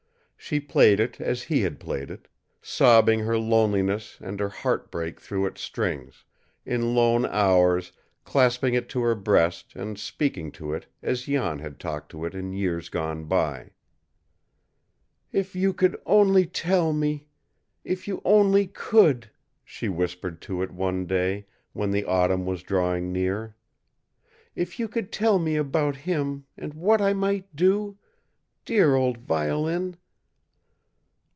[0.43, 2.27] She played it as he had played it,
[2.63, 6.25] sobbing her loneliness and her heart break through its strings,
[6.65, 7.91] in lone hours
[8.25, 12.33] clasping it to her breast and speaking to it as Jan had talked to it
[12.35, 13.69] in years gone by.
[15.31, 17.27] "If you could only tell me
[17.85, 19.29] if you only could!"
[19.63, 23.55] she whispered to it one day, when the autumn was drawing near.
[24.55, 27.99] "If you could tell me about him, and what I might do
[28.65, 29.95] dear old violin!"